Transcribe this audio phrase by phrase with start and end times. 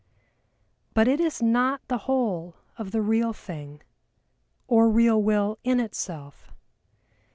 [0.95, 3.83] But it is not the whole of the real thing,
[4.67, 6.49] or real will in itself.